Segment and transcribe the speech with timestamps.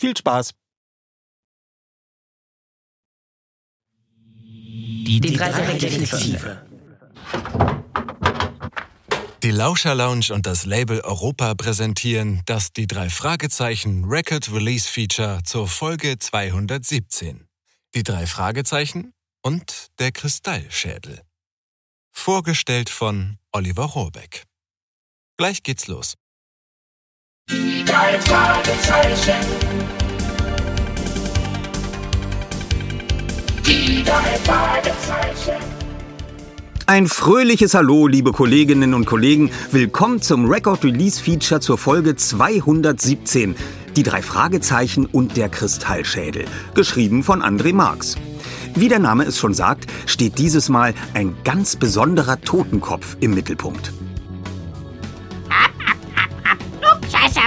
[0.00, 0.52] Viel Spaß!
[5.04, 6.66] Die, die drei Detektive.
[9.42, 15.42] Die Lauscher Lounge und das Label Europa präsentieren das die drei Fragezeichen Record Release Feature
[15.44, 17.46] zur Folge 217.
[17.94, 19.12] Die drei Fragezeichen
[19.42, 21.20] und der Kristallschädel.
[22.10, 24.46] Vorgestellt von Oliver Rohrbeck.
[25.36, 26.16] Gleich geht's los.
[27.90, 29.34] Drei Fragezeichen.
[33.66, 35.62] Die drei Fragezeichen.
[36.86, 39.50] Ein fröhliches Hallo, liebe Kolleginnen und Kollegen.
[39.72, 43.56] Willkommen zum Record Release Feature zur Folge 217.
[43.96, 46.44] Die drei Fragezeichen und der Kristallschädel.
[46.74, 48.16] Geschrieben von André Marx.
[48.76, 53.92] Wie der Name es schon sagt, steht dieses Mal ein ganz besonderer Totenkopf im Mittelpunkt.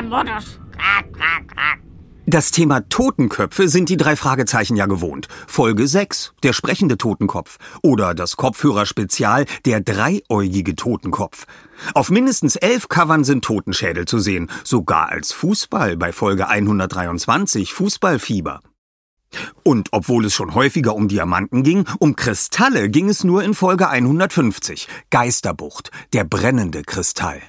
[0.04, 0.60] Scheißer-Modus.
[2.26, 5.28] Das Thema Totenköpfe sind die drei Fragezeichen ja gewohnt.
[5.46, 7.58] Folge 6, der sprechende Totenkopf.
[7.82, 11.46] Oder das Kopfhörer-Spezial, der dreieugige Totenkopf.
[11.94, 14.50] Auf mindestens elf Covern sind Totenschädel zu sehen.
[14.64, 18.62] Sogar als Fußball bei Folge 123, Fußballfieber.
[19.64, 23.90] Und obwohl es schon häufiger um Diamanten ging, um Kristalle ging es nur in Folge
[23.90, 24.88] 150.
[25.10, 27.42] Geisterbucht, der brennende Kristall.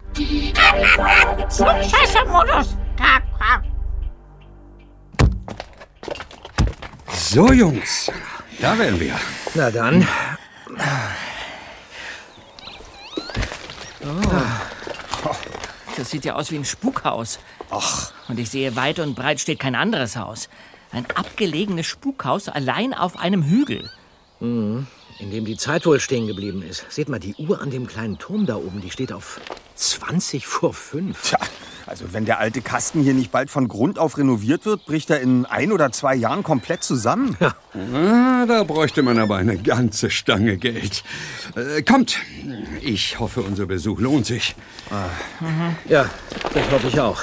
[7.09, 8.11] So, Jungs,
[8.61, 9.15] da wären wir.
[9.55, 10.07] Na dann.
[15.97, 17.39] Das sieht ja aus wie ein Spukhaus.
[17.71, 18.13] Ach.
[18.29, 20.49] Und ich sehe, weit und breit steht kein anderes Haus.
[20.95, 23.91] Ein abgelegenes Spukhaus allein auf einem Hügel.
[24.41, 24.87] In
[25.19, 26.85] dem die Zeit wohl stehen geblieben ist.
[26.89, 29.41] Seht mal, die Uhr an dem kleinen Turm da oben, die steht auf
[29.75, 31.31] 20 vor 5.
[31.31, 31.39] Tja,
[31.87, 35.21] also wenn der alte Kasten hier nicht bald von Grund auf renoviert wird, bricht er
[35.21, 37.37] in ein oder zwei Jahren komplett zusammen.
[37.41, 41.03] Ah, da bräuchte man aber eine ganze Stange Geld.
[41.57, 42.19] Äh, kommt,
[42.83, 44.55] ich hoffe, unser Besuch lohnt sich.
[45.89, 46.09] Ja,
[46.53, 47.21] das hoffe ich auch.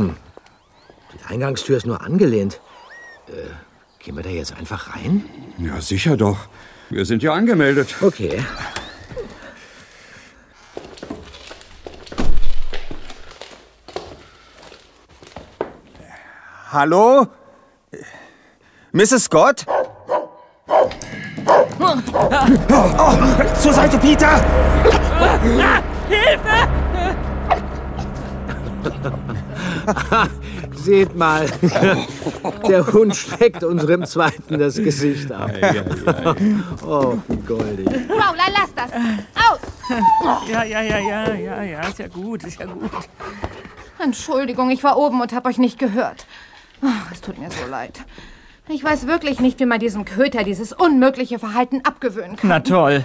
[0.00, 0.16] Hm.
[1.12, 2.60] Die Eingangstür ist nur angelehnt.
[3.28, 3.32] Äh,
[3.98, 5.24] gehen wir da jetzt einfach rein?
[5.58, 6.38] Ja, sicher doch.
[6.88, 7.96] Wir sind ja angemeldet.
[8.00, 8.42] Okay.
[16.72, 17.26] Hallo?
[18.92, 19.24] Mrs.
[19.24, 19.66] Scott?
[21.78, 23.14] Oh,
[23.60, 24.40] zur Seite, Peter!
[30.74, 31.46] Seht mal,
[32.68, 35.50] der Hund schlägt unserem Zweiten das Gesicht ab.
[36.86, 37.86] Oh, wie goldig.
[38.08, 38.90] Paula, lass das.
[38.92, 39.60] Aus.
[40.48, 42.90] Ja, ja, ja, ja, ja, ja, ist ja gut, ist ja gut.
[44.02, 46.26] Entschuldigung, ich war oben und habe euch nicht gehört.
[46.82, 48.00] Ach, Es tut mir so leid.
[48.68, 52.48] Ich weiß wirklich nicht, wie man diesem Köter dieses unmögliche Verhalten abgewöhnen kann.
[52.48, 53.04] Na toll.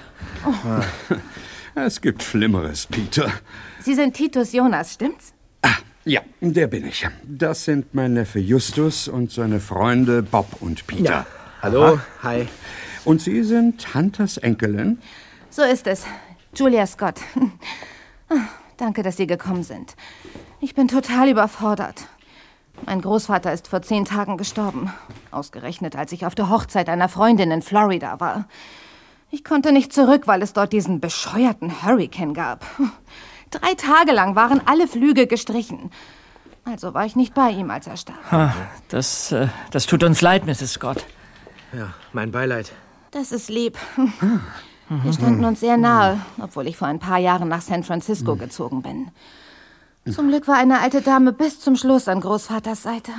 [1.73, 3.31] Es gibt Schlimmeres, Peter.
[3.81, 5.33] Sie sind Titus Jonas, stimmt's?
[6.07, 7.07] Ja, der bin ich.
[7.23, 11.03] Das sind mein Neffe Justus und seine Freunde Bob und Peter.
[11.11, 11.25] Ja.
[11.63, 12.47] Hallo, hi.
[13.05, 14.99] Und Sie sind Hunters Enkelin?
[15.49, 16.05] So ist es.
[16.55, 17.15] Julia Scott.
[18.29, 18.35] Ah,
[18.77, 19.95] Danke, dass Sie gekommen sind.
[20.59, 22.05] Ich bin total überfordert.
[22.85, 24.91] Mein Großvater ist vor zehn Tagen gestorben.
[25.31, 28.47] Ausgerechnet, als ich auf der Hochzeit einer Freundin in Florida war.
[29.31, 32.65] Ich konnte nicht zurück, weil es dort diesen bescheuerten Hurricane gab.
[33.51, 35.91] Drei Tage lang waren alle Flüge gestrichen.
[36.65, 38.53] Also war ich nicht bei ihm, als er starb.
[38.89, 40.73] Das, äh, das tut uns leid, Mrs.
[40.73, 41.05] Scott.
[41.73, 42.71] Ja, mein Beileid.
[43.11, 43.77] Das ist lieb.
[44.89, 48.81] Wir standen uns sehr nahe, obwohl ich vor ein paar Jahren nach San Francisco gezogen
[48.81, 49.11] bin.
[50.11, 53.11] Zum Glück war eine alte Dame bis zum Schluss an Großvaters Seite.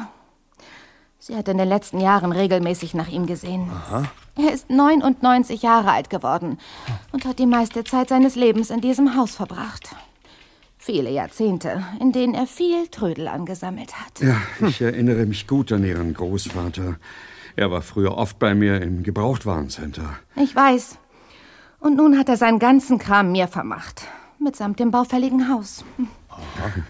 [1.18, 3.68] Sie hat in den letzten Jahren regelmäßig nach ihm gesehen.
[4.36, 6.58] Er ist 99 Jahre alt geworden
[7.10, 9.88] und hat die meiste Zeit seines Lebens in diesem Haus verbracht.
[10.86, 14.20] Viele Jahrzehnte, in denen er viel Trödel angesammelt hat.
[14.20, 14.36] Ja,
[14.68, 16.94] ich erinnere mich gut an Ihren Großvater.
[17.56, 20.16] Er war früher oft bei mir im Gebrauchtwarencenter.
[20.36, 20.98] Ich weiß.
[21.80, 24.02] Und nun hat er seinen ganzen Kram mir vermacht.
[24.38, 25.84] Mitsamt dem baufälligen Haus.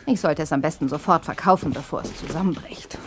[0.05, 2.99] Ich sollte es am besten sofort verkaufen, bevor es zusammenbricht.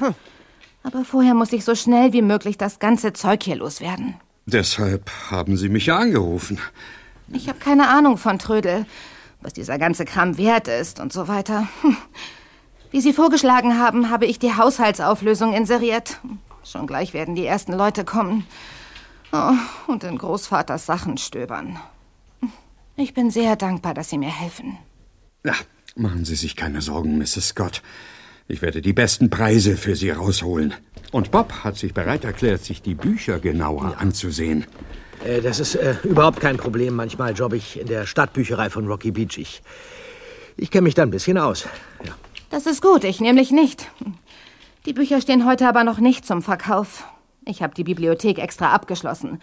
[0.81, 4.15] Aber vorher muss ich so schnell wie möglich das ganze Zeug hier loswerden.
[4.47, 6.57] Deshalb haben Sie mich ja angerufen.
[7.31, 8.87] Ich habe keine Ahnung von Trödel,
[9.41, 11.67] was dieser ganze Kram wert ist und so weiter.
[11.81, 11.97] Hm.
[12.91, 16.19] Wie Sie vorgeschlagen haben, habe ich die Haushaltsauflösung inseriert.
[16.63, 18.45] Schon gleich werden die ersten Leute kommen.
[19.31, 19.53] Oh,
[19.87, 21.79] und in Großvaters Sachen stöbern.
[22.95, 24.77] Ich bin sehr dankbar, dass Sie mir helfen.
[25.45, 25.53] Ja,
[25.95, 27.49] machen Sie sich keine Sorgen, Mrs.
[27.49, 27.83] Scott.
[28.47, 30.73] Ich werde die besten Preise für Sie rausholen.
[31.11, 34.65] Und Bob hat sich bereit erklärt, sich die Bücher genauer anzusehen.
[35.23, 36.95] Äh, das ist äh, überhaupt kein Problem.
[36.95, 39.37] Manchmal jobbe ich in der Stadtbücherei von Rocky Beach.
[39.37, 39.61] Ich,
[40.57, 41.67] ich kenne mich da ein bisschen aus.
[42.03, 42.13] Ja.
[42.49, 43.87] Das ist gut, ich nämlich nicht.
[44.85, 47.05] Die Bücher stehen heute aber noch nicht zum Verkauf.
[47.45, 49.39] Ich habe die Bibliothek extra abgeschlossen.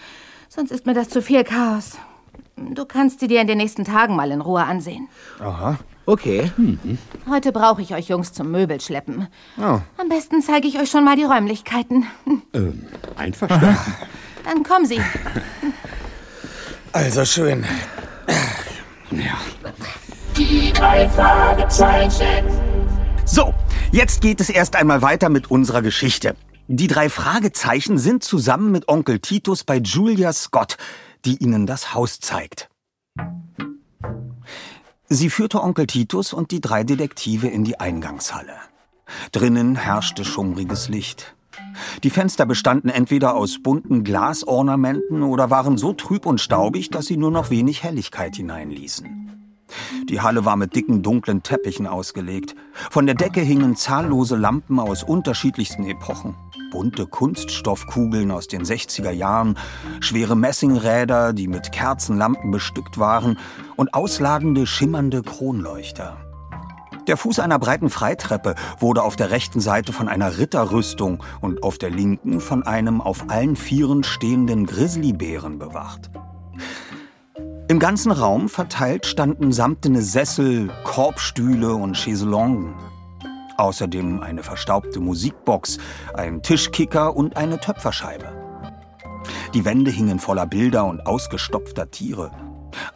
[0.48, 1.98] Sonst ist mir das zu viel Chaos.
[2.56, 5.08] Du kannst sie dir in den nächsten Tagen mal in Ruhe ansehen.
[6.06, 6.50] Okay.
[7.28, 9.28] Heute brauche ich euch Jungs zum Möbelschleppen.
[9.98, 12.06] Am besten zeige ich euch schon mal die Räumlichkeiten.
[12.54, 12.86] Ähm,
[13.16, 13.76] einverstanden.
[14.46, 15.00] Dann kommen Sie.
[16.92, 17.66] Also schön.
[19.10, 19.36] ja.
[20.36, 22.46] Die drei Fragezeichen.
[23.24, 23.52] So,
[23.90, 26.36] jetzt geht es erst einmal weiter mit unserer Geschichte.
[26.68, 30.76] Die drei Fragezeichen sind zusammen mit Onkel Titus bei Julia Scott,
[31.24, 32.68] die ihnen das Haus zeigt.
[35.08, 38.54] Sie führte Onkel Titus und die drei Detektive in die Eingangshalle.
[39.32, 41.35] Drinnen herrschte schummriges Licht.
[42.02, 47.16] Die Fenster bestanden entweder aus bunten Glasornamenten oder waren so trüb und staubig, dass sie
[47.16, 49.26] nur noch wenig Helligkeit hineinließen.
[50.08, 52.54] Die Halle war mit dicken, dunklen Teppichen ausgelegt.
[52.90, 56.36] Von der Decke hingen zahllose Lampen aus unterschiedlichsten Epochen.
[56.70, 59.56] Bunte Kunststoffkugeln aus den 60er Jahren,
[60.00, 63.38] schwere Messingräder, die mit Kerzenlampen bestückt waren
[63.76, 66.25] und ausladende, schimmernde Kronleuchter.
[67.06, 71.78] Der Fuß einer breiten Freitreppe wurde auf der rechten Seite von einer Ritterrüstung und auf
[71.78, 76.10] der linken von einem auf allen Vieren stehenden Grizzlybären bewacht.
[77.68, 82.74] Im ganzen Raum verteilt standen samtene Sessel, Korbstühle und Chaiselongen.
[83.56, 85.78] Außerdem eine verstaubte Musikbox,
[86.14, 88.32] ein Tischkicker und eine Töpferscheibe.
[89.54, 92.30] Die Wände hingen voller Bilder und ausgestopfter Tiere.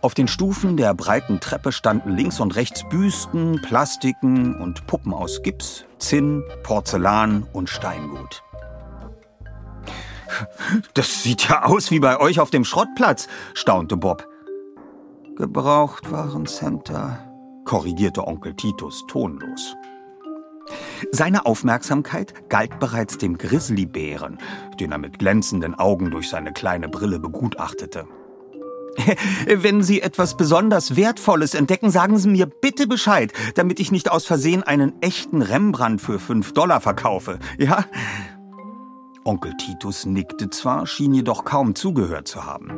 [0.01, 5.43] Auf den Stufen der breiten Treppe standen links und rechts Büsten, Plastiken und Puppen aus
[5.43, 8.43] Gips, Zinn, Porzellan und Steingut.
[10.95, 14.27] Das sieht ja aus wie bei euch auf dem Schrottplatz, staunte Bob.
[15.37, 17.19] Gebrauchtwarencenter,
[17.65, 19.75] korrigierte Onkel Titus tonlos.
[21.13, 24.39] Seine Aufmerksamkeit galt bereits dem Grizzlybären,
[24.79, 28.07] den er mit glänzenden Augen durch seine kleine Brille begutachtete.
[29.47, 34.27] Wenn Sie etwas besonders Wertvolles entdecken, sagen Sie mir bitte Bescheid, damit ich nicht aus
[34.27, 37.85] Versehen einen echten Rembrandt für fünf Dollar verkaufe, ja?
[39.25, 42.73] Onkel Titus nickte zwar, schien jedoch kaum zugehört zu haben.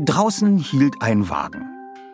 [0.00, 1.64] Draußen hielt ein Wagen.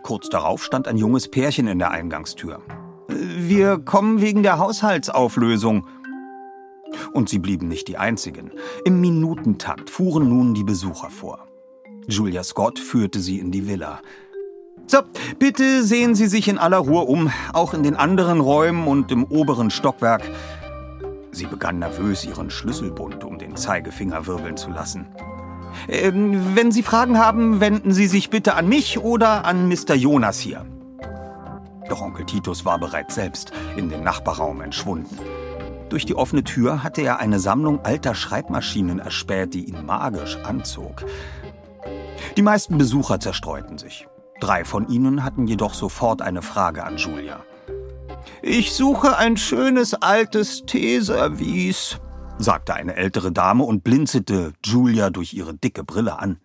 [0.02, 2.60] Kurz darauf stand ein junges Pärchen in der Eingangstür.
[3.08, 5.86] Wir kommen wegen der Haushaltsauflösung.
[7.12, 8.52] Und sie blieben nicht die einzigen.
[8.84, 11.46] Im Minutentakt fuhren nun die Besucher vor.
[12.08, 14.00] Julia Scott führte sie in die Villa.
[14.86, 14.98] So,
[15.38, 19.24] bitte sehen Sie sich in aller Ruhe um, auch in den anderen Räumen und im
[19.24, 20.22] oberen Stockwerk.
[21.32, 25.06] Sie begann nervös ihren Schlüsselbund um den Zeigefinger wirbeln zu lassen.
[25.88, 29.94] Ähm, wenn Sie Fragen haben, wenden Sie sich bitte an mich oder an Mr.
[29.94, 30.66] Jonas hier.
[31.88, 35.18] Doch Onkel Titus war bereits selbst in den Nachbarraum entschwunden.
[35.88, 41.04] Durch die offene Tür hatte er eine Sammlung alter Schreibmaschinen erspäht, die ihn magisch anzog.
[42.36, 44.06] Die meisten Besucher zerstreuten sich.
[44.40, 47.44] Drei von ihnen hatten jedoch sofort eine Frage an Julia.
[48.42, 51.98] Ich suche ein schönes altes Teeservice,
[52.38, 56.40] sagte eine ältere Dame und blinzelte Julia durch ihre dicke Brille an.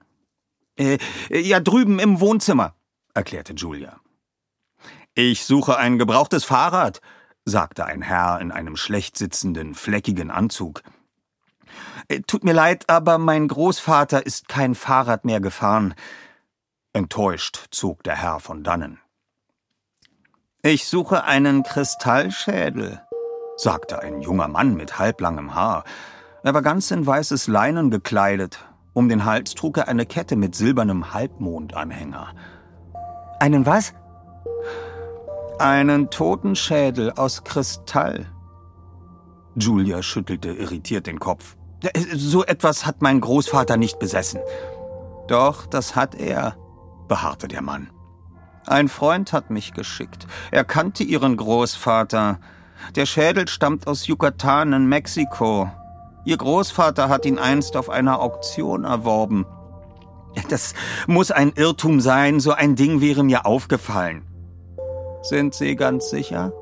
[0.77, 0.97] Äh,
[1.29, 2.75] ja, drüben im Wohnzimmer,
[3.13, 3.99] erklärte Julia.
[5.13, 7.01] Ich suche ein gebrauchtes Fahrrad,
[7.43, 10.83] sagte ein Herr in einem schlecht sitzenden, fleckigen Anzug.
[12.07, 15.93] Äh, tut mir leid, aber mein Großvater ist kein Fahrrad mehr gefahren.
[16.93, 18.99] Enttäuscht zog der Herr von dannen.
[20.61, 23.01] Ich suche einen Kristallschädel,
[23.55, 25.85] sagte ein junger Mann mit halblangem Haar.
[26.43, 28.65] Er war ganz in weißes Leinen gekleidet.
[28.93, 32.33] Um den Hals trug er eine Kette mit silbernem Halbmondanhänger.
[33.39, 33.93] Einen was?
[35.59, 38.25] Einen Totenschädel aus Kristall.
[39.55, 41.55] Julia schüttelte irritiert den Kopf.
[42.13, 44.41] So etwas hat mein Großvater nicht besessen.
[45.27, 46.57] Doch, das hat er,
[47.07, 47.89] beharrte der Mann.
[48.65, 50.27] Ein Freund hat mich geschickt.
[50.51, 52.39] Er kannte ihren Großvater.
[52.95, 55.71] Der Schädel stammt aus Yucatan in Mexiko.
[56.25, 59.45] Ihr Großvater hat ihn einst auf einer Auktion erworben.
[60.49, 60.73] Das
[61.07, 64.23] muss ein Irrtum sein, so ein Ding wäre mir aufgefallen.
[65.21, 66.53] Sind Sie ganz sicher?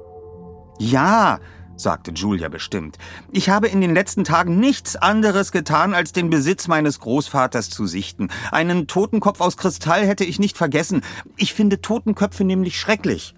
[0.79, 1.39] Ja,
[1.77, 2.97] sagte Julia bestimmt.
[3.31, 7.85] Ich habe in den letzten Tagen nichts anderes getan, als den Besitz meines Großvaters zu
[7.85, 8.29] sichten.
[8.51, 11.01] Einen Totenkopf aus Kristall hätte ich nicht vergessen.
[11.37, 13.35] Ich finde Totenköpfe nämlich schrecklich.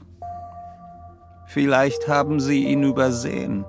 [1.46, 3.66] Vielleicht haben Sie ihn übersehen.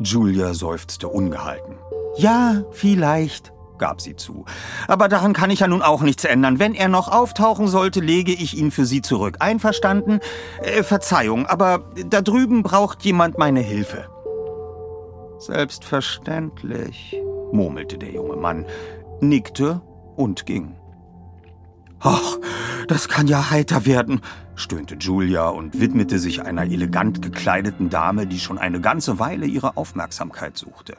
[0.00, 1.76] Julia seufzte ungehalten.
[2.16, 4.44] Ja, vielleicht, gab sie zu.
[4.88, 6.58] Aber daran kann ich ja nun auch nichts ändern.
[6.58, 9.36] Wenn er noch auftauchen sollte, lege ich ihn für Sie zurück.
[9.40, 10.20] Einverstanden?
[10.62, 14.08] Äh, Verzeihung, aber da drüben braucht jemand meine Hilfe.
[15.38, 17.16] Selbstverständlich,
[17.52, 18.66] murmelte der junge Mann,
[19.20, 19.82] nickte
[20.16, 20.76] und ging.
[21.98, 22.38] Ach,
[22.88, 24.20] das kann ja heiter werden,
[24.56, 29.76] stöhnte Julia und widmete sich einer elegant gekleideten Dame, die schon eine ganze Weile ihre
[29.76, 30.96] Aufmerksamkeit suchte.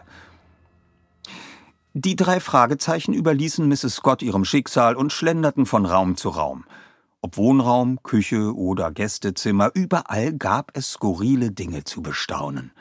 [1.95, 3.97] Die drei Fragezeichen überließen Mrs.
[3.97, 6.65] Scott ihrem Schicksal und schlenderten von Raum zu Raum.
[7.21, 12.71] Ob Wohnraum, Küche oder Gästezimmer, überall gab es skurrile Dinge zu bestaunen.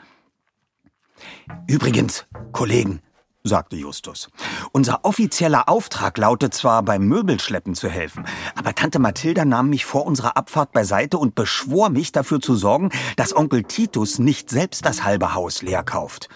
[1.67, 3.03] Übrigens, Kollegen,
[3.43, 4.29] sagte Justus.
[4.71, 10.07] Unser offizieller Auftrag lautet zwar, beim Möbelschleppen zu helfen, aber Tante Mathilda nahm mich vor
[10.07, 15.03] unserer Abfahrt beiseite und beschwor mich, dafür zu sorgen, dass Onkel Titus nicht selbst das
[15.03, 16.29] halbe Haus leer kauft.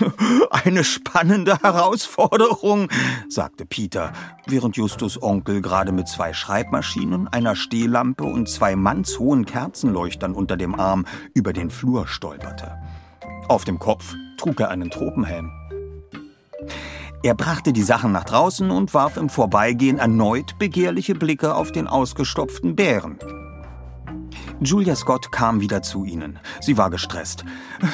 [0.50, 2.88] Eine spannende Herausforderung,
[3.28, 4.12] sagte Peter,
[4.46, 10.78] während Justus Onkel gerade mit zwei Schreibmaschinen, einer Stehlampe und zwei mannshohen Kerzenleuchtern unter dem
[10.78, 12.78] Arm über den Flur stolperte.
[13.48, 15.50] Auf dem Kopf trug er einen Tropenhelm.
[17.22, 21.86] Er brachte die Sachen nach draußen und warf im Vorbeigehen erneut begehrliche Blicke auf den
[21.86, 23.18] ausgestopften Bären.
[24.60, 26.38] Julia Scott kam wieder zu ihnen.
[26.60, 27.44] Sie war gestresst.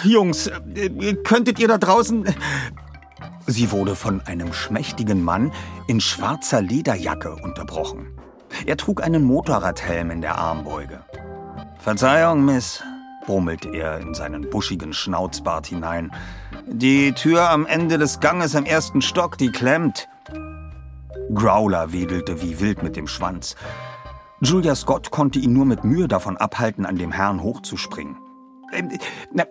[0.05, 2.25] Jungs, äh, könntet ihr da draußen...
[3.49, 5.53] Sie wurde von einem schmächtigen Mann
[5.87, 8.09] in schwarzer Lederjacke unterbrochen.
[8.67, 11.05] Er trug einen Motorradhelm in der Armbeuge.
[11.79, 12.83] Verzeihung, Miss,
[13.25, 16.11] brummelte er in seinen buschigen Schnauzbart hinein.
[16.67, 20.09] Die Tür am Ende des Ganges im ersten Stock, die klemmt.
[21.33, 23.57] Growler wedelte wie wild mit dem Schwanz.
[24.41, 28.17] Julia Scott konnte ihn nur mit Mühe davon abhalten, an dem Herrn hochzuspringen.
[28.73, 28.83] Äh,
[29.33, 29.45] na,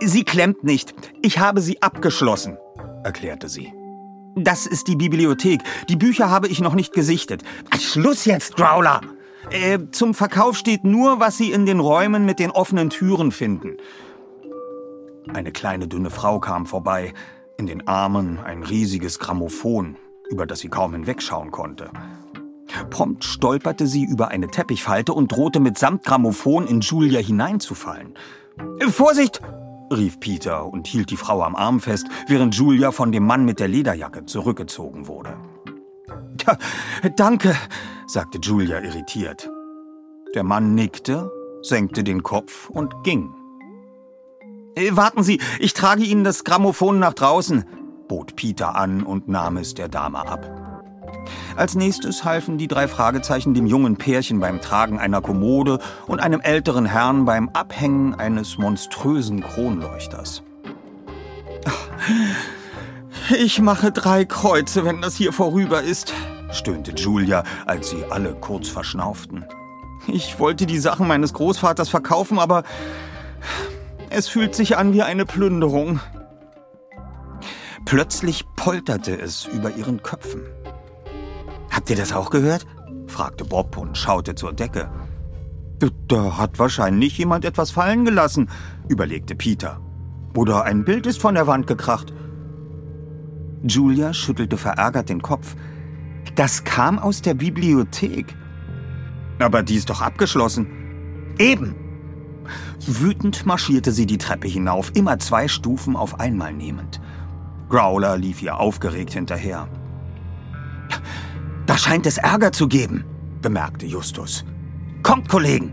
[0.00, 0.94] sie klemmt nicht.
[1.22, 2.58] Ich habe sie abgeschlossen,
[3.02, 3.72] erklärte sie.
[4.34, 5.62] Das ist die Bibliothek.
[5.88, 7.42] Die Bücher habe ich noch nicht gesichtet.
[7.78, 9.00] Schluss jetzt, Growler!
[9.50, 13.76] Äh, zum Verkauf steht nur, was Sie in den Räumen mit den offenen Türen finden.
[15.32, 17.14] Eine kleine dünne Frau kam vorbei,
[17.56, 19.96] in den Armen ein riesiges Grammophon,
[20.28, 21.90] über das sie kaum hinwegschauen konnte.
[22.90, 28.14] Prompt stolperte sie über eine Teppichfalte und drohte mitsamt Grammophon in Julia hineinzufallen.
[28.88, 29.40] Vorsicht!
[29.92, 33.60] rief Peter und hielt die Frau am Arm fest, während Julia von dem Mann mit
[33.60, 35.36] der Lederjacke zurückgezogen wurde.
[37.16, 37.56] Danke,
[38.06, 39.48] sagte Julia irritiert.
[40.34, 41.30] Der Mann nickte,
[41.62, 43.32] senkte den Kopf und ging.
[44.74, 47.64] Äh, warten Sie, ich trage Ihnen das Grammophon nach draußen,
[48.08, 50.65] bot Peter an und nahm es der Dame ab.
[51.56, 56.40] Als nächstes halfen die drei Fragezeichen dem jungen Pärchen beim Tragen einer Kommode und einem
[56.40, 60.42] älteren Herrn beim Abhängen eines monströsen Kronleuchters.
[63.38, 66.12] Ich mache drei Kreuze, wenn das hier vorüber ist,
[66.52, 69.44] stöhnte Julia, als sie alle kurz verschnauften.
[70.06, 72.62] Ich wollte die Sachen meines Großvaters verkaufen, aber
[74.10, 76.00] es fühlt sich an wie eine Plünderung.
[77.84, 80.42] Plötzlich polterte es über ihren Köpfen.
[81.76, 82.66] Habt ihr das auch gehört?
[83.06, 84.90] fragte Bob und schaute zur Decke.
[86.08, 88.48] Da hat wahrscheinlich jemand etwas fallen gelassen,
[88.88, 89.78] überlegte Peter.
[90.34, 92.14] Oder ein Bild ist von der Wand gekracht.
[93.62, 95.54] Julia schüttelte verärgert den Kopf.
[96.34, 98.34] Das kam aus der Bibliothek.
[99.38, 100.68] Aber die ist doch abgeschlossen.
[101.38, 101.74] Eben.
[102.86, 107.02] Wütend marschierte sie die Treppe hinauf, immer zwei Stufen auf einmal nehmend.
[107.68, 109.68] Growler lief ihr aufgeregt hinterher.
[111.66, 113.04] Da scheint es Ärger zu geben,
[113.42, 114.44] bemerkte Justus.
[115.02, 115.72] Kommt, Kollegen!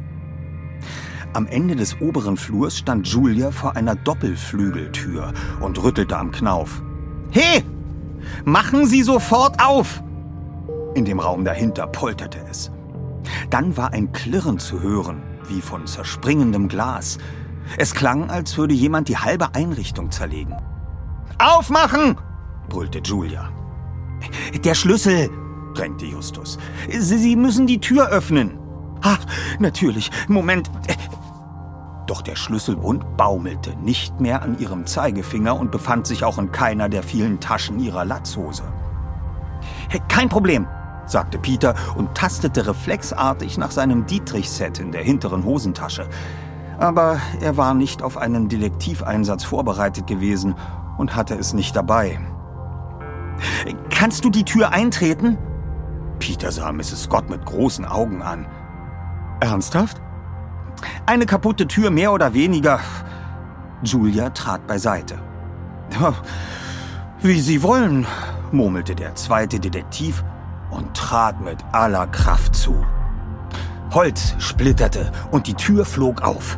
[1.34, 6.84] Am Ende des oberen Flurs stand Julia vor einer Doppelflügeltür und rüttelte am Knauf.
[7.32, 7.64] He!
[8.46, 10.04] Machen Sie sofort auf!
[10.96, 12.72] In dem Raum dahinter polterte es.
[13.50, 17.18] Dann war ein Klirren zu hören, wie von zerspringendem Glas.
[17.78, 20.56] Es klang, als würde jemand die halbe Einrichtung zerlegen.
[21.40, 22.18] Aufmachen!
[22.70, 23.50] brüllte Julia.
[24.64, 25.30] Der Schlüssel!
[25.74, 26.58] Drängte Justus.
[26.89, 28.60] Sie müssen die Tür öffnen.
[29.01, 29.18] Ah,
[29.60, 30.12] natürlich.
[30.27, 30.70] Moment.
[32.08, 36.89] Doch der Schlüsselbund baumelte nicht mehr an ihrem Zeigefinger und befand sich auch in keiner
[36.89, 38.63] der vielen Taschen ihrer Latzhose.
[40.10, 40.68] Kein Problem,
[41.06, 46.08] sagte Peter und tastete reflexartig nach seinem Dietrich-Set in der hinteren Hosentasche.
[46.77, 50.56] Aber er war nicht auf einen Detektiveinsatz vorbereitet gewesen
[50.98, 52.20] und hatte es nicht dabei.
[53.89, 55.38] Kannst du die Tür eintreten?
[56.24, 57.03] Peter sah Mrs.
[57.03, 58.46] Scott mit großen Augen an.
[59.42, 60.01] Ernsthaft?
[61.06, 62.80] Eine kaputte Tür mehr oder weniger.
[63.84, 65.20] Julia trat beiseite.
[67.22, 68.08] Wie Sie wollen,
[68.53, 70.24] murmelte der zweite Detektiv
[70.72, 72.86] und trat mit aller Kraft zu.
[73.92, 76.57] Holz splitterte und die Tür flog auf.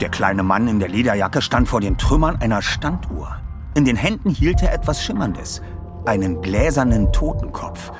[0.00, 3.36] Der kleine Mann in der Lederjacke stand vor den Trümmern einer Standuhr.
[3.74, 5.60] In den Händen hielt er etwas Schimmerndes,
[6.06, 7.92] einen gläsernen Totenkopf.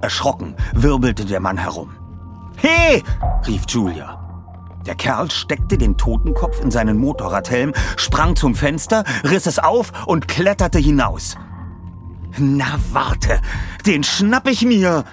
[0.00, 1.90] Erschrocken wirbelte der Mann herum.
[2.56, 3.02] He!
[3.46, 4.22] rief Julia.
[4.86, 10.28] Der Kerl steckte den Totenkopf in seinen Motorradhelm, sprang zum Fenster, riss es auf und
[10.28, 11.36] kletterte hinaus.
[12.38, 13.40] Na warte,
[13.84, 15.04] den schnapp ich mir!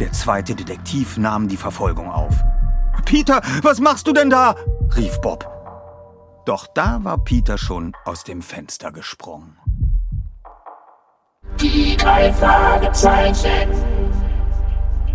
[0.00, 2.36] Der zweite Detektiv nahm die Verfolgung auf.
[3.04, 4.54] Peter, was machst du denn da?
[4.96, 5.50] rief Bob.
[6.46, 9.56] Doch da war Peter schon aus dem Fenster gesprungen.
[11.60, 13.70] Die drei Fragezeichen.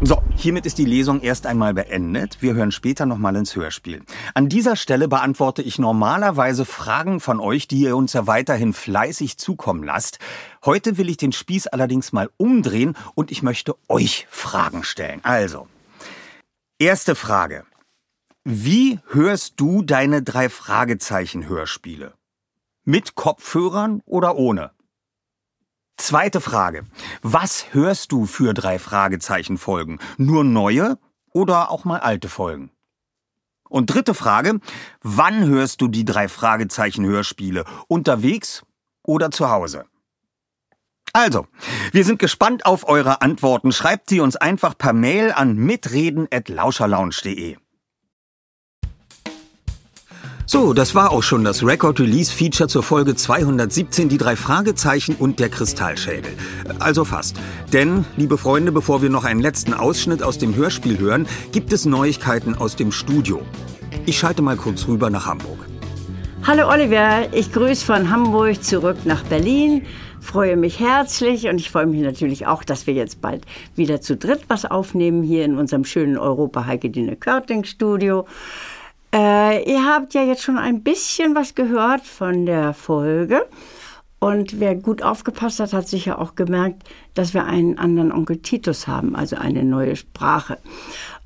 [0.01, 2.41] So, hiermit ist die Lesung erst einmal beendet.
[2.41, 4.01] Wir hören später nochmal ins Hörspiel.
[4.33, 9.37] An dieser Stelle beantworte ich normalerweise Fragen von euch, die ihr uns ja weiterhin fleißig
[9.37, 10.19] zukommen lasst.
[10.63, 15.19] Heute will ich den Spieß allerdings mal umdrehen und ich möchte euch Fragen stellen.
[15.23, 15.67] Also,
[16.79, 17.65] erste Frage.
[18.45, 22.13] Wie hörst du deine drei Fragezeichen Hörspiele?
[22.85, 24.71] Mit Kopfhörern oder ohne?
[25.99, 26.85] Zweite Frage.
[27.21, 29.99] Was hörst du für drei Fragezeichen Folgen?
[30.17, 30.97] Nur neue
[31.33, 32.71] oder auch mal alte Folgen?
[33.67, 34.61] Und dritte Frage.
[35.03, 37.65] Wann hörst du die drei Fragezeichen Hörspiele?
[37.87, 38.63] Unterwegs
[39.03, 39.87] oder zu Hause?
[41.11, 41.47] Also,
[41.91, 43.73] wir sind gespannt auf eure Antworten.
[43.73, 47.57] Schreibt sie uns einfach per Mail an mitreden.lauscherlounge.de.
[50.51, 55.49] So, das war auch schon das Record-Release-Feature zur Folge 217, die drei Fragezeichen und der
[55.49, 56.31] Kristallschädel.
[56.79, 57.39] Also fast.
[57.71, 61.85] Denn, liebe Freunde, bevor wir noch einen letzten Ausschnitt aus dem Hörspiel hören, gibt es
[61.85, 63.43] Neuigkeiten aus dem Studio.
[64.07, 65.59] Ich schalte mal kurz rüber nach Hamburg.
[66.47, 69.83] Hallo Oliver, ich grüße von Hamburg zurück nach Berlin,
[70.19, 74.17] freue mich herzlich und ich freue mich natürlich auch, dass wir jetzt bald wieder zu
[74.17, 78.25] dritt was aufnehmen hier in unserem schönen Europa Heike Körting Studio.
[79.13, 83.45] Äh, ihr habt ja jetzt schon ein bisschen was gehört von der Folge.
[84.19, 88.87] Und wer gut aufgepasst hat, hat sicher auch gemerkt, dass wir einen anderen Onkel Titus
[88.87, 90.57] haben, also eine neue Sprache.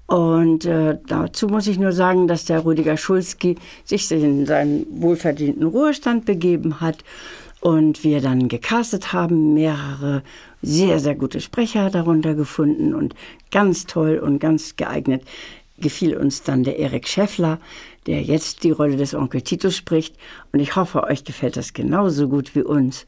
[0.06, 5.64] Und äh, dazu muss ich nur sagen, dass der Rüdiger Schulski sich in seinen wohlverdienten
[5.64, 7.04] Ruhestand begeben hat
[7.62, 10.22] und wir dann gecastet haben, mehrere
[10.62, 13.16] sehr, sehr gute Sprecher darunter gefunden und
[13.50, 15.24] ganz toll und ganz geeignet
[15.84, 17.60] gefiel uns dann der Erik Schäffler,
[18.08, 20.16] der jetzt die Rolle des Onkel Titus spricht.
[20.52, 23.06] Und ich hoffe, euch gefällt das genauso gut wie uns.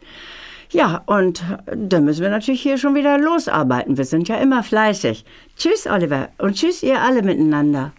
[0.70, 3.98] Ja, und dann müssen wir natürlich hier schon wieder losarbeiten.
[3.98, 5.26] Wir sind ja immer fleißig.
[5.58, 6.30] Tschüss, Oliver.
[6.38, 7.92] Und tschüss, ihr alle miteinander.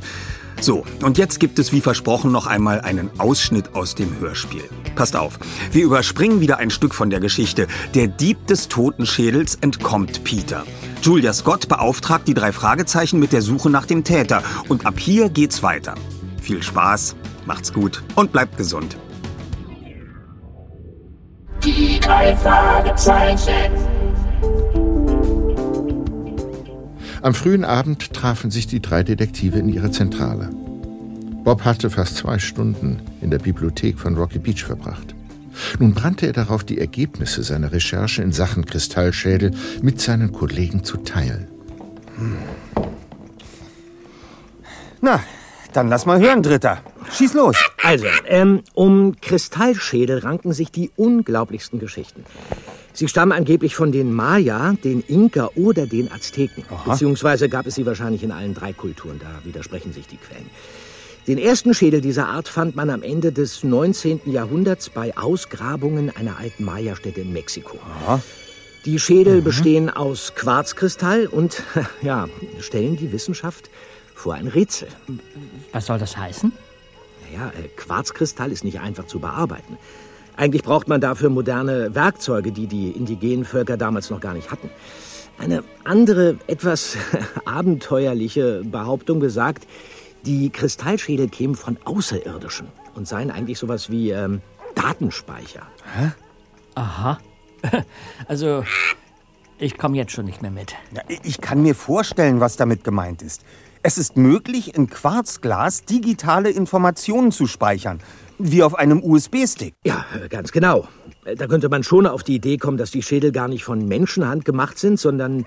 [0.60, 4.68] So, und jetzt gibt es wie versprochen noch einmal einen Ausschnitt aus dem Hörspiel.
[4.94, 5.38] Passt auf,
[5.72, 7.66] wir überspringen wieder ein Stück von der Geschichte.
[7.94, 10.64] Der Dieb des Totenschädels entkommt Peter.
[11.02, 14.42] Julia Scott beauftragt die drei Fragezeichen mit der Suche nach dem Täter.
[14.68, 15.94] Und ab hier geht's weiter.
[16.42, 18.96] Viel Spaß, macht's gut und bleibt gesund.
[21.64, 23.89] Die drei Fragezeichen.
[27.22, 30.48] Am frühen Abend trafen sich die drei Detektive in ihrer Zentrale.
[31.44, 35.14] Bob hatte fast zwei Stunden in der Bibliothek von Rocky Beach verbracht.
[35.78, 39.50] Nun brannte er darauf, die Ergebnisse seiner Recherche in Sachen Kristallschädel
[39.82, 41.48] mit seinen Kollegen zu teilen.
[45.02, 45.20] Na,
[45.72, 46.78] dann lass mal hören, Dritter.
[47.12, 47.56] Schieß los.
[47.82, 52.24] Also, ähm, um Kristallschädel ranken sich die unglaublichsten Geschichten.
[52.92, 56.64] Sie stammen angeblich von den Maya, den Inka oder den Azteken.
[56.86, 59.18] Beziehungsweise gab es sie wahrscheinlich in allen drei Kulturen.
[59.18, 60.50] Da widersprechen sich die Quellen.
[61.26, 64.22] Den ersten Schädel dieser Art fand man am Ende des 19.
[64.24, 67.78] Jahrhunderts bei Ausgrabungen einer alten Maya-Stätte in Mexiko.
[68.86, 71.62] Die Schädel bestehen aus Quarzkristall und
[72.02, 72.28] ja,
[72.60, 73.70] stellen die Wissenschaft
[74.14, 74.88] vor ein Rätsel.
[75.72, 76.52] Was soll das heißen?
[77.30, 79.76] Naja, äh, Quarzkristall ist nicht einfach zu bearbeiten.
[80.40, 84.70] Eigentlich braucht man dafür moderne Werkzeuge, die die indigenen Völker damals noch gar nicht hatten.
[85.38, 86.96] Eine andere, etwas
[87.44, 89.66] abenteuerliche Behauptung besagt,
[90.24, 94.40] die Kristallschädel kämen von Außerirdischen und seien eigentlich sowas wie ähm,
[94.74, 95.66] Datenspeicher.
[96.74, 97.18] Aha.
[98.26, 98.64] Also,
[99.58, 100.74] ich komme jetzt schon nicht mehr mit.
[100.96, 103.44] Ja, ich kann mir vorstellen, was damit gemeint ist.
[103.82, 108.00] Es ist möglich, in Quarzglas digitale Informationen zu speichern,
[108.38, 109.74] wie auf einem USB-Stick.
[109.84, 110.86] Ja, ganz genau.
[111.24, 114.44] Da könnte man schon auf die Idee kommen, dass die Schädel gar nicht von Menschenhand
[114.44, 115.46] gemacht sind, sondern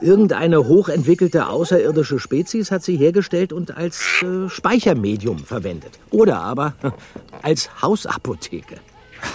[0.00, 5.98] irgendeine hochentwickelte außerirdische Spezies hat sie hergestellt und als äh, Speichermedium verwendet.
[6.10, 6.72] Oder aber
[7.42, 8.76] als Hausapotheke.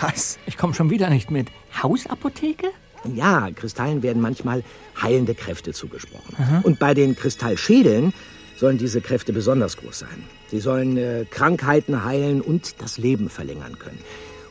[0.02, 0.40] Was?
[0.48, 1.50] Ich komme schon wieder nicht mit.
[1.84, 2.68] Hausapotheke?
[3.16, 4.64] Ja, Kristallen werden manchmal
[5.02, 6.36] heilende Kräfte zugesprochen.
[6.64, 8.14] Und bei den Kristallschädeln
[8.58, 10.24] sollen diese Kräfte besonders groß sein.
[10.50, 13.98] Sie sollen äh, Krankheiten heilen und das Leben verlängern können.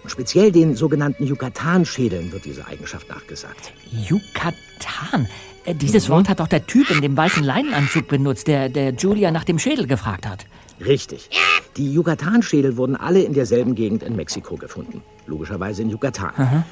[0.03, 3.73] Und speziell den sogenannten Yucatan-Schädeln wird diese Eigenschaft nachgesagt.
[3.93, 5.29] Yucatan.
[5.65, 9.31] Äh, Dieses Wort hat doch der Typ in dem weißen Leinenanzug benutzt, der, der Julia
[9.31, 10.47] nach dem Schädel gefragt hat.
[10.85, 11.29] Richtig.
[11.77, 15.03] Die Yucatan-Schädel wurden alle in derselben Gegend in Mexiko gefunden.
[15.27, 16.65] Logischerweise in Yucatan.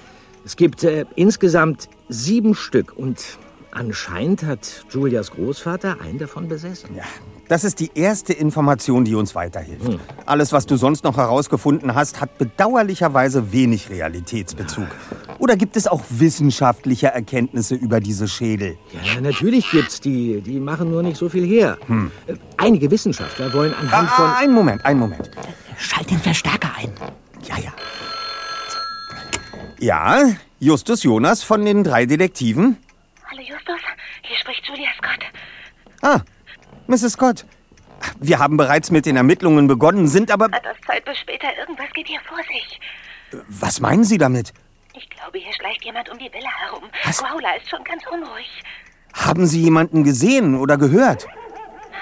[0.48, 3.22] Es gibt äh, insgesamt sieben Stück und
[3.70, 6.88] anscheinend hat Julias Großvater einen davon besessen.
[6.96, 7.02] Ja,
[7.48, 9.98] das ist die erste Information, die uns weiterhilft.
[10.24, 14.86] Alles, was du sonst noch herausgefunden hast, hat bedauerlicherweise wenig Realitätsbezug.
[15.38, 18.78] Oder gibt es auch wissenschaftliche Erkenntnisse über diese Schädel?
[19.04, 20.40] Ja, natürlich gibt's die.
[20.40, 21.76] Die machen nur nicht so viel her.
[22.26, 24.24] Äh, Einige Wissenschaftler wollen anhand von...
[24.24, 25.30] Ah, einen Moment, einen Moment.
[25.76, 26.90] Schalt den Verstärker ein.
[29.80, 30.24] Ja,
[30.58, 32.78] Justus Jonas von den drei Detektiven.
[33.30, 33.80] Hallo Justus,
[34.22, 35.24] hier spricht Julia Scott.
[36.02, 36.20] Ah,
[36.88, 37.12] Mrs.
[37.12, 37.44] Scott.
[38.18, 40.46] Wir haben bereits mit den Ermittlungen begonnen, sind aber...
[40.46, 42.80] Etwas Zeit bis später, irgendwas geht hier vor sich.
[43.48, 44.52] Was meinen Sie damit?
[44.94, 46.90] Ich glaube, hier schleicht jemand um die Villa herum.
[47.04, 47.18] Was?
[47.18, 48.62] Growler ist schon ganz unruhig.
[49.12, 51.28] Haben Sie jemanden gesehen oder gehört?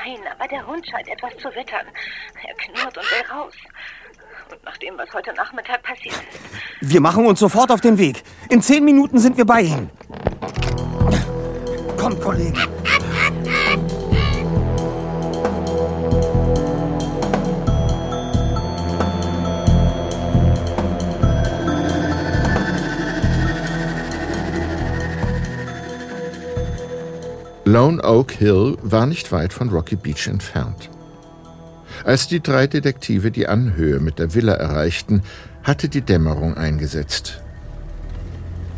[0.03, 1.87] Nein, aber der Hund scheint etwas zu wittern.
[2.43, 3.55] Er knurrt und will raus.
[4.51, 8.23] Und nach dem, was heute Nachmittag passiert ist, Wir machen uns sofort auf den Weg.
[8.49, 9.91] In zehn Minuten sind wir bei Ihnen.
[11.97, 12.61] Komm, Kollege.
[27.65, 30.89] Lone Oak Hill war nicht weit von Rocky Beach entfernt.
[32.05, 35.23] Als die drei Detektive die Anhöhe mit der Villa erreichten,
[35.63, 37.43] hatte die Dämmerung eingesetzt.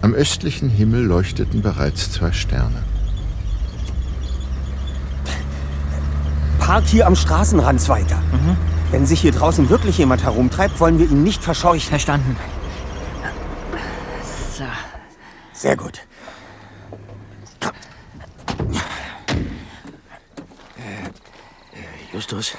[0.01, 2.83] Am östlichen Himmel leuchteten bereits zwei Sterne.
[6.59, 8.21] Park hier am Straßenrand weiter.
[8.91, 11.89] Wenn sich hier draußen wirklich jemand herumtreibt, wollen wir ihn nicht verscheuchen.
[11.89, 12.37] Verstanden.
[14.57, 14.65] So.
[15.53, 16.01] Sehr gut.
[22.19, 22.57] Justus,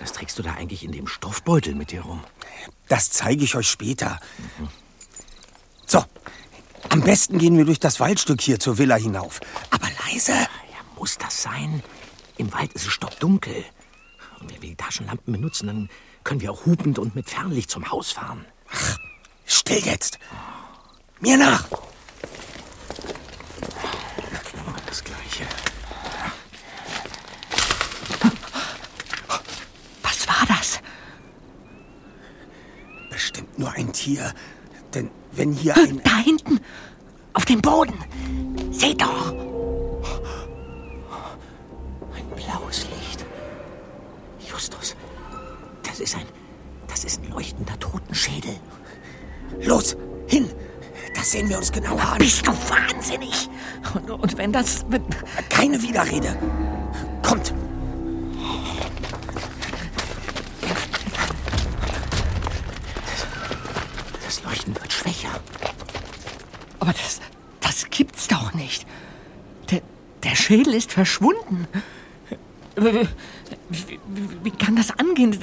[0.00, 2.24] was trägst du da eigentlich in dem Stoffbeutel mit dir rum?
[2.88, 4.18] Das zeige ich euch später.
[5.84, 6.02] So,
[6.88, 9.40] am besten gehen wir durch das Waldstück hier zur Villa hinauf.
[9.68, 10.32] Aber leise.
[10.32, 11.82] Ja, muss das sein?
[12.38, 13.66] Im Wald ist es stockdunkel.
[14.40, 15.90] Und wenn wir die Taschenlampen benutzen, dann
[16.24, 18.46] können wir auch hupend und mit Fernlicht zum Haus fahren.
[19.44, 20.18] Still jetzt!
[21.20, 21.68] Mir nach!
[24.86, 25.44] Das Gleiche.
[30.02, 30.80] Was war das?
[34.04, 34.34] Tier.
[34.92, 35.98] Denn wenn hier ein.
[36.04, 36.60] Da hinten!
[37.32, 37.94] Auf dem Boden!
[38.70, 39.32] Seht doch!
[42.12, 43.24] Ein blaues Licht.
[44.46, 44.94] Justus,
[45.82, 46.26] das ist ein.
[46.86, 48.60] Das ist ein leuchtender Totenschädel.
[49.62, 50.50] Los, hin!
[51.14, 52.18] Das sehen wir uns genauer an.
[52.18, 53.48] Bist du wahnsinnig?
[53.94, 54.84] Und, und wenn das.
[54.86, 55.02] Mit
[55.48, 56.36] Keine Widerrede.
[70.44, 71.66] Schädel ist verschwunden.
[72.76, 73.08] Wie,
[73.70, 73.98] wie,
[74.42, 75.34] wie kann das angehen?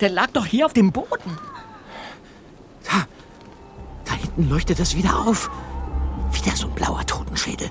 [0.00, 1.38] Der, lag doch hier auf dem Boden.
[2.84, 3.06] Da.
[4.04, 5.50] Da hinten leuchtet es wieder auf.
[6.32, 7.70] Wieder so ein blauer Totenschädel.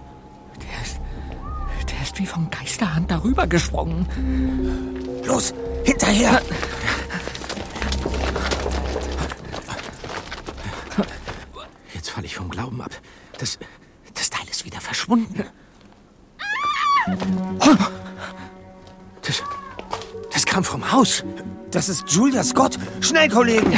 [0.55, 0.99] Der ist.
[1.91, 4.07] Der ist wie vom Geisterhand darüber gesprungen.
[5.25, 6.41] Los, hinterher!
[11.93, 12.99] Jetzt falle ich vom Glauben ab.
[13.37, 13.59] Das.
[14.15, 15.43] Das Teil ist wieder verschwunden.
[19.21, 19.43] Das.
[20.31, 21.23] Das kam vom Haus.
[21.71, 22.77] Das ist Julia Scott.
[23.01, 23.71] Schnell, Kollegen!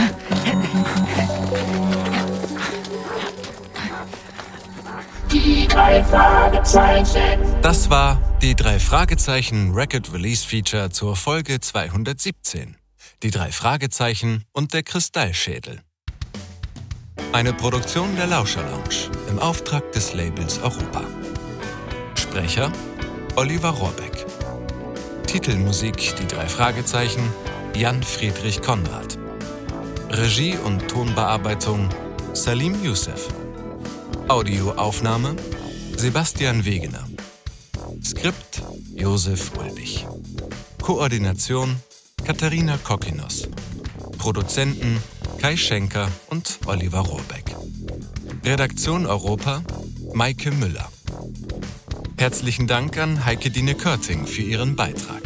[5.32, 7.40] Die drei Fragezeichen.
[7.62, 12.76] Das war die drei Fragezeichen Record Release Feature zur Folge 217.
[13.24, 15.82] Die drei Fragezeichen und der Kristallschädel.
[17.34, 21.04] Eine Produktion der Lauscher Lounge im Auftrag des Labels Europa.
[22.16, 22.72] Sprecher
[23.38, 24.26] Oliver Rohrbeck.
[25.26, 27.24] Titelmusik Die drei Fragezeichen
[27.74, 29.18] Jan Friedrich Konrad.
[30.10, 31.88] Regie und Tonbearbeitung
[32.34, 33.30] Salim Youssef.
[34.28, 35.38] Audioaufnahme
[35.96, 37.08] Sebastian Wegener.
[38.04, 38.62] Skript
[38.96, 40.06] Josef Ulbich.
[40.82, 41.78] Koordination
[42.26, 43.48] Katharina Kokinos.
[44.18, 45.02] Produzenten
[45.40, 47.56] Kai Schenker und Oliver Rohrbeck.
[48.44, 49.64] Redaktion Europa
[50.14, 50.91] Maike Müller.
[52.22, 55.24] Herzlichen Dank an Heike Dine Körting für ihren Beitrag.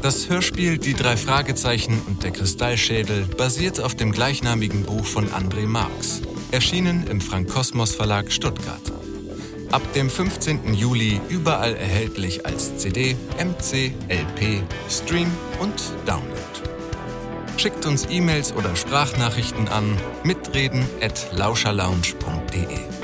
[0.00, 5.66] Das Hörspiel Die drei Fragezeichen und der Kristallschädel basiert auf dem gleichnamigen Buch von André
[5.66, 8.80] Marx, erschienen im Frank Kosmos Verlag Stuttgart.
[9.72, 10.72] Ab dem 15.
[10.72, 15.74] Juli überall erhältlich als CD, MC, LP, Stream und
[16.06, 16.40] Download.
[17.58, 23.03] Schickt uns E-Mails oder Sprachnachrichten an mitreden at lauscherlounge.de.